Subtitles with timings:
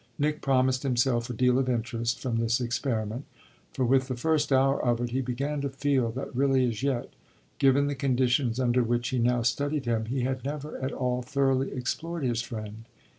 [0.17, 3.23] Nick promised himself a deal of interest from this experiment,
[3.71, 7.13] for with the first hour of it he began to feel that really as yet,
[7.59, 11.71] given the conditions under which he now studied him, he had never at all thoroughly
[11.71, 12.85] explored his friend.